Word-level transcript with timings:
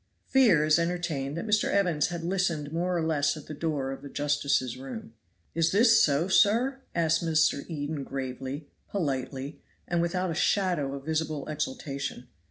Fear 0.25 0.65
is 0.65 0.79
entertained 0.79 1.37
that 1.37 1.45
Mr. 1.45 1.65
Evans 1.69 2.07
had 2.07 2.23
listened 2.23 2.73
more 2.73 2.97
or 2.97 3.03
less 3.03 3.37
at 3.37 3.45
the 3.45 3.53
door 3.53 3.91
of 3.91 4.01
the 4.01 4.09
justices' 4.09 4.75
room. 4.75 5.13
"Is 5.53 5.71
this 5.71 6.01
so, 6.01 6.27
sir?" 6.27 6.79
asked 6.95 7.23
Mr. 7.23 7.69
Eden 7.69 8.03
gravely, 8.03 8.65
politely, 8.89 9.61
and 9.87 10.01
without 10.01 10.31
a 10.31 10.33
shadow 10.33 10.95
of 10.95 11.05
visible 11.05 11.47
exultation. 11.47 12.27